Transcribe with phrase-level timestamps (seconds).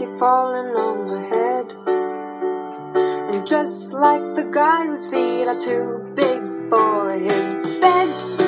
[0.00, 1.74] keep falling on my head.
[3.34, 8.39] And just like the guy whose feet are too big for his bed,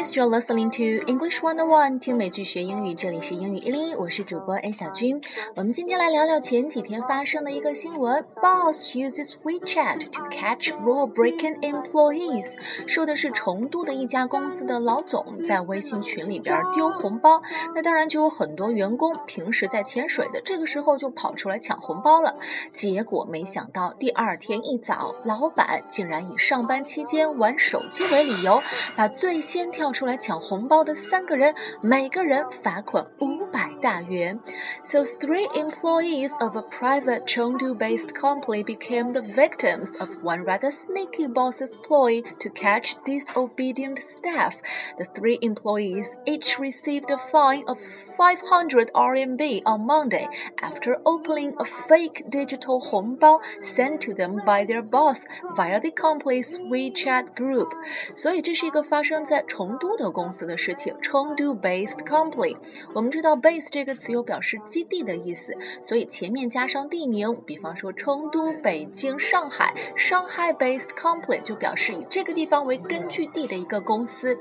[0.00, 5.20] guys, you're listening to English One One，听美剧学英语，这里是英语一零一，我是主播 A 小军。
[5.54, 12.54] 我们今天来聊聊前几天发生的一个新闻：Boss uses WeChat to catch rule-breaking employees。
[12.86, 17.42] 说的是成都的一家公司的老总在微信群里边丢红包，
[17.74, 22.36] 那当然就有很多员工平时在潜水的，这个时候就跑出来抢红包了。
[22.72, 28.62] 结果没想到第二天一早，老板竟然以上班期间玩手机为理由，
[28.96, 34.39] 把最先跳出来抢红包的三个人，每个人罚款五百大元。
[34.83, 41.71] So three employees of a private Chengdu-based company became the victims of one rather sneaky boss's
[41.87, 44.55] ploy to catch disobedient staff.
[44.97, 47.79] The three employees each received a fine of
[48.17, 50.27] 500 RMB on Monday
[50.61, 55.23] after opening a fake digital 红包 sent to them by their boss
[55.55, 57.69] via the company's WeChat group.
[58.15, 60.94] 所以这是一个发生在成 都的公司的事情。
[61.00, 62.56] 成都 based company，
[62.94, 74.38] 我们知道 base 这个词有表示基地的意思，所以前面加上地名，比方说成都、北京、上海，上海 based company 就表示以这个地方为根据地的一个公司。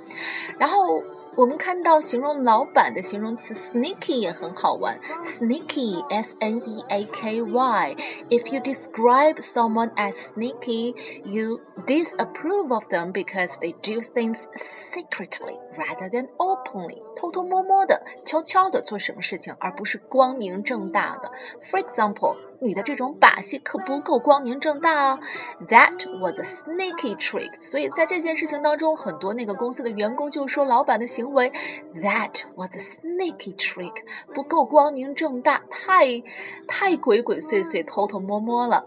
[0.58, 1.02] 然后
[1.39, 12.73] 我们看到形容老板的形容词 sneaky 也很好玩，sneaky s n e a k y。If you describe someone as sneaky, you disapprove
[12.73, 21.33] of them because they do things secretly rather than openly，偷偷摸摸的、悄悄的做什么事情，而不是光明正大的。
[21.63, 25.20] For example， 你的这种把戏可不够光明正大哦。
[25.68, 27.62] That was a sneaky trick。
[27.62, 31.52] 所以在这件事情当中，很多那个公司的员工就说老板的行为
[31.96, 33.94] ，That was a sneaky trick，
[34.34, 36.22] 不够光明正大，太
[36.68, 38.86] 太鬼鬼祟祟、偷偷摸摸了。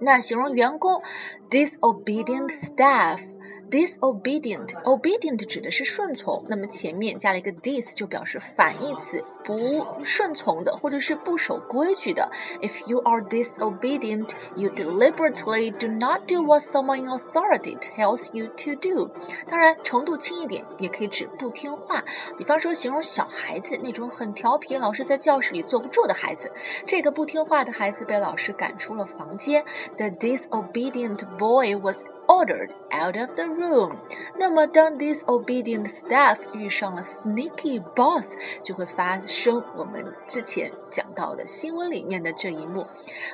[0.00, 1.02] 那形容员工
[1.50, 3.20] ，disobedient staff。
[3.70, 12.30] Disobedient obedient 指的是顺从，那么前面加了一个 dis 就表示反义词，不顺从的或者是不守规矩的。
[12.60, 18.74] If you are disobedient, you deliberately do not do what someone in authority tells you to
[18.80, 19.10] do。
[19.48, 22.04] 当然，程度轻一点也可以指不听话，
[22.36, 26.50] 比方说形容小孩子那种很调皮，老是在教室里坐不住的孩子。
[26.86, 29.64] 这个不听话的孩子被老师赶出了房间。
[29.96, 33.96] The disobedient boy was ordered out of the room。
[34.38, 42.86] 那么，当 disobedient staff 遇上了 sneaky boss，就会发生我们之前讲到的新闻里面的这一幕。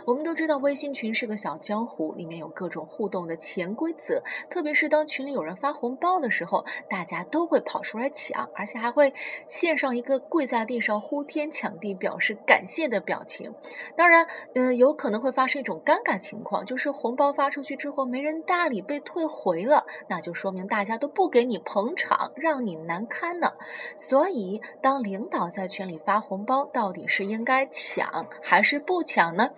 [0.06, 4.22] 我们都知道，微信群是个小江湖，里面有各种互动的潜规则。
[4.49, 9.12] 特别是当群里有人发红包的时候，大家都会跑出来抢，而且还会
[9.49, 13.53] 献上一个跪在地上呼天抢地表示感谢的表情。
[13.97, 14.25] 当然，
[14.55, 18.84] 嗯，有可能会发生一种尴尬情况，就是红包发出去之后没人搭理。
[18.84, 23.53] 被退回了，那就说明大家都不给你捧场，让你难堪呢。
[23.97, 29.50] 所以，当领导在群里发红包，到底是应该抢还是不抢呢？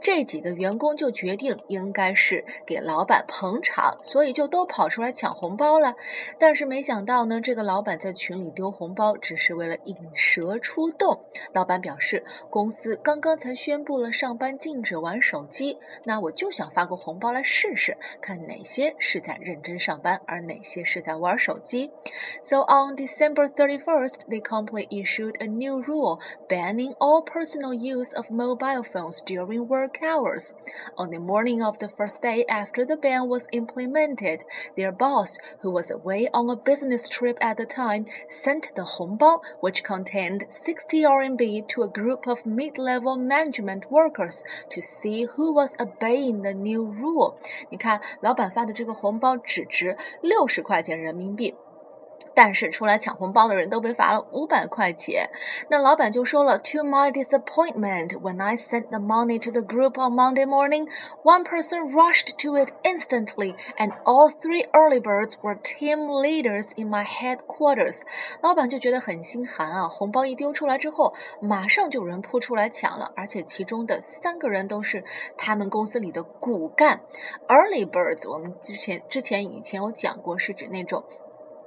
[0.00, 5.94] 这几个员工就决定应该是给老板捧场，所以就都跑出来抢红包了。
[6.38, 11.24] 但是没想到呢，这个老板在群里丢红包，只是为了引蛇出洞。
[11.52, 18.62] 老板表示，公司刚刚才宣布了上班禁止玩手机，那我就想发个红包来试试，看哪。
[18.71, 21.91] 些是在认真上班，而哪些是在玩手机。
[22.43, 28.83] So on December 31st, the company issued a new rule banning all personal use of mobile
[28.83, 30.51] phones during work hours.
[30.95, 34.43] On the morning of the first day after the ban was implemented,
[34.75, 39.41] their boss, who was away on a business trip at the time, sent the hongbao,
[39.61, 45.71] which contained 60 RMB, to a group of mid-level management workers to see who was
[45.79, 47.35] obeying the new rule.
[47.69, 51.54] 你看，老板发 的这个红包只值六十块钱人民币。
[52.34, 55.28] 但是出来抢红包的人都被罚了五百块钱。
[55.68, 60.88] 那老板就说了：“To my disappointment, when I sent the money to the group on Monday morning,
[61.22, 66.88] one person rushed to it instantly, and all three early birds were team leaders in
[66.88, 68.00] my headquarters。”
[68.42, 69.88] 老板就觉得很心寒啊！
[69.88, 75.04] 红包一丢出来之后，马上就有人扑出来抢了，而且其中的三个人都是
[75.36, 77.00] 他们公司里的骨干。
[77.48, 81.04] Early birds，我们之前之前以前有讲过，是指那种。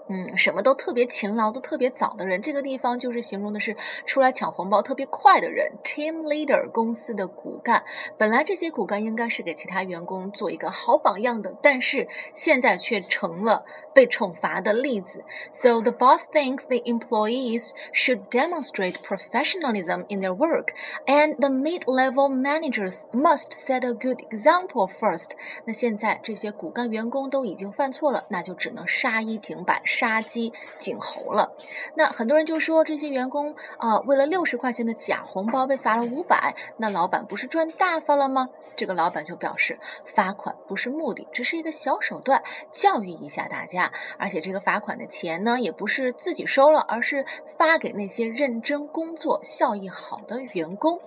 [0.07, 3.75] 嗯，什么都特别勤劳，都特别早的人，这个地方就是形容的是
[4.05, 5.71] 出来抢红包特别快的人。
[5.83, 7.83] Team leader 公司的骨干，
[8.15, 13.65] 本来这些骨干应该是给其他员工做一个好榜样的，但是现在却成了
[13.95, 15.23] 被惩罚的例子。
[15.51, 20.67] So the boss thinks the employees should demonstrate professionalism in their work,
[21.07, 25.31] and the mid-level managers must set a good example first。
[25.65, 29.81] 那现在这些骨干员工都已经犯错了，那就只能杀一儆百。
[29.95, 31.53] 杀鸡儆猴了，
[31.95, 38.49] 那很多人就说这些员工啊，为了六十块钱的假红包被罚了五百，那老板不是赚大发了吗？
[38.75, 43.93] 这个老板就表示，罚款不是目的，只是一个小手段，教育一下大家。
[44.17, 47.25] 而且这个罚款的钱呢，也不是自己收了，而是
[47.57, 50.99] 发给那些认真工作、效益好的员工。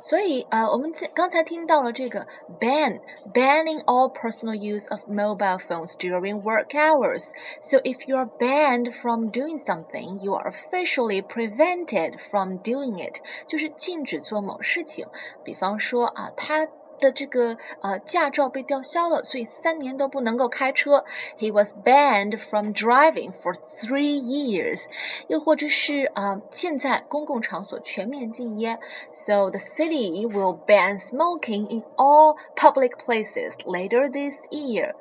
[0.00, 2.28] 所以呃，我们在刚才听到了这个
[2.60, 3.00] ban
[3.34, 7.32] banning all personal use of mobile phones during work hours.
[7.60, 15.07] So if you are banned from doing something, you are officially prevented from doing it，就是禁止做某事情。
[15.43, 16.67] 比方说啊，他。
[16.99, 21.03] 的这个呃驾照被吊销了，所以三年都不能够开车。
[21.37, 24.85] He was banned from driving for three years。
[25.27, 28.79] 又或者是啊、呃，现在公共场所全面禁烟，
[29.11, 34.93] so the city will ban smoking in all public places later this year。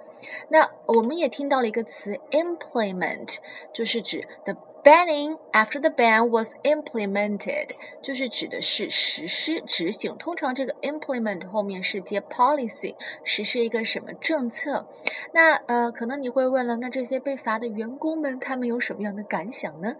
[0.50, 3.38] 那我们也听到了一个词 implement，
[3.74, 4.56] 就是指的
[4.87, 7.69] Banning after the ban was implemented，
[8.03, 10.17] 就是指的是实施、执行。
[10.19, 14.89] 通常这个 implement 后面是接 policy，实施一个什么政策。
[15.33, 19.95] 那呃，可能你会问了，那这些被罚的员工们，他们有什么样的感想呢？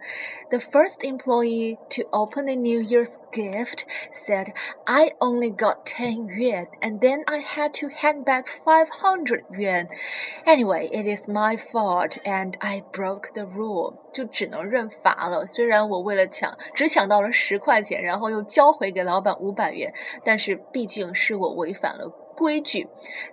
[0.49, 3.83] The first employee to open the New Year's gift
[4.27, 4.53] said,
[4.83, 9.87] "I only got ten yuan, and then I had to hand back five hundred yuan.
[10.43, 15.46] Anyway, it is my fault, and I broke the rule." 就只能认 罚了。
[15.46, 19.90] 虽然我为了抢只抢到了十块钱，然后又交回给老板五百元，
[20.22, 22.12] 但是毕竟是我违反了。
[22.38, 22.86] 规矩，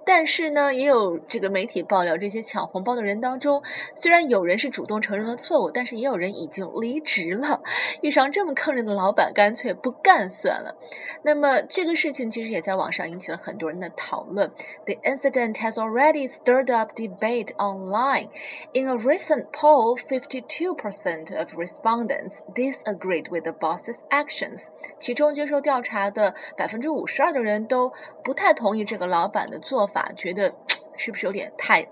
[0.04, 3.62] 但是呢，也有这个媒体爆料，这些抢红包的人当中，
[3.94, 7.62] 虽然有人是主动承认了错误，但是也有人已经离职了。
[8.02, 10.75] 遇上这么坑人的老板，干脆不干算了。
[11.22, 14.50] 那么这个事情其实也在网上引起了很多人的讨论。
[14.86, 18.30] The incident has already stirred up debate online.
[18.74, 24.63] In a recent poll, 52% of respondents disagreed with the boss's actions.
[24.98, 27.94] 其中接受调查的百分之五十二的人都
[28.24, 28.95] 不太同意这。
[28.96, 30.54] 这个老板的做法，觉得
[30.96, 31.84] 是不是有点太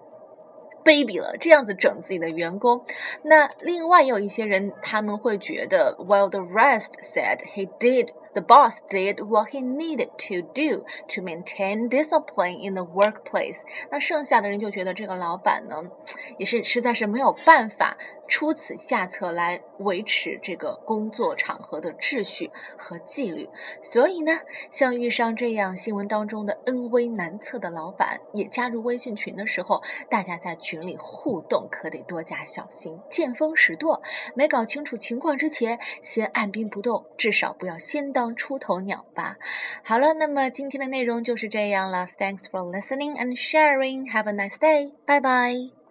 [0.86, 1.36] 卑鄙了？
[1.38, 2.82] 这样子整自己的员工。
[3.24, 8.14] 那另外有一些人，他们会觉得，while the rest said he did。
[8.34, 13.60] The boss did what he needed to do to maintain discipline in the workplace。
[13.92, 15.84] 那剩下的人就觉得这个老板呢，
[16.40, 17.96] 也是实在是没有办法
[18.34, 23.48] 出此下策来维持这个工作场合的秩序和纪律。
[23.84, 24.40] 所以呢，
[24.72, 34.02] 像遇上这样新闻当中的恩威难测的老板，也加入微信群的时候，大家在群里互动可得多加小心，见风使舵。
[34.34, 38.24] 没搞清楚情况之前，先按兵不动，至少不要先当。
[38.36, 39.38] 出头鸟吧。
[39.84, 42.08] 好了，那么今天的内容就是这样了。
[42.18, 44.12] Thanks for listening and sharing.
[44.12, 44.94] Have a nice day.
[45.06, 45.83] Bye bye.